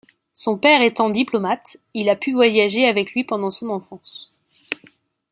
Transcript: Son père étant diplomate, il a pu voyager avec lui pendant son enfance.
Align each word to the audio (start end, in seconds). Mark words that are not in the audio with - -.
Son 0.33 0.57
père 0.57 0.81
étant 0.81 1.11
diplomate, 1.11 1.77
il 1.93 2.09
a 2.09 2.15
pu 2.15 2.33
voyager 2.33 2.87
avec 2.87 3.11
lui 3.11 3.23
pendant 3.23 3.51
son 3.51 3.69
enfance. 3.69 4.33